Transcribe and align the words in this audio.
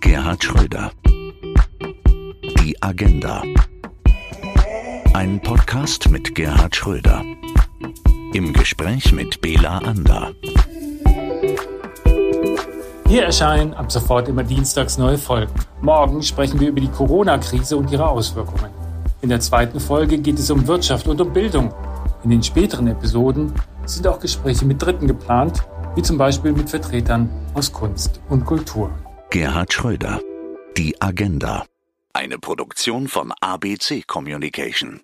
Gerhard 0.00 0.42
Schröder. 0.42 0.90
Die 2.58 2.74
Agenda. 2.80 3.42
Ein 5.12 5.40
Podcast 5.42 6.08
mit 6.08 6.34
Gerhard 6.34 6.74
Schröder. 6.74 7.22
Im 8.32 8.52
Gespräch 8.54 9.12
mit 9.12 9.40
Bela 9.42 9.78
Ander. 9.78 10.32
Hier 13.08 13.24
erscheinen 13.24 13.74
ab 13.74 13.92
sofort 13.92 14.28
immer 14.28 14.42
dienstags 14.42 14.96
neue 14.96 15.18
Folgen. 15.18 15.52
Morgen 15.82 16.22
sprechen 16.22 16.58
wir 16.60 16.68
über 16.68 16.80
die 16.80 16.88
Corona-Krise 16.88 17.76
und 17.76 17.92
ihre 17.92 18.08
Auswirkungen. 18.08 18.70
In 19.20 19.28
der 19.28 19.40
zweiten 19.40 19.80
Folge 19.80 20.18
geht 20.18 20.38
es 20.38 20.50
um 20.50 20.66
Wirtschaft 20.66 21.08
und 21.08 21.20
um 21.20 21.32
Bildung. 21.32 21.74
In 22.24 22.30
den 22.30 22.42
späteren 22.42 22.86
Episoden 22.86 23.52
sind 23.84 24.06
auch 24.06 24.18
Gespräche 24.18 24.64
mit 24.64 24.80
Dritten 24.80 25.06
geplant, 25.06 25.62
wie 25.94 26.02
zum 26.02 26.16
Beispiel 26.16 26.52
mit 26.52 26.70
Vertretern 26.70 27.28
aus 27.52 27.70
Kunst 27.70 28.20
und 28.30 28.46
Kultur. 28.46 28.90
Gerhard 29.30 29.72
Schröder. 29.72 30.20
Die 30.76 31.00
Agenda. 31.00 31.64
Eine 32.12 32.40
Produktion 32.40 33.06
von 33.06 33.32
ABC 33.40 34.02
Communication. 34.04 35.02